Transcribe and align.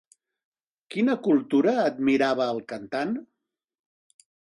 Quina 0.93 1.15
cultura 1.27 1.73
admirava 1.81 2.47
el 2.53 2.61
cantant? 2.73 3.13